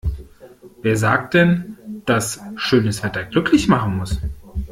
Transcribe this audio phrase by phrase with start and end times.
[0.81, 4.17] Wer sagt denn, dass schönes Wetter glücklich machen muss?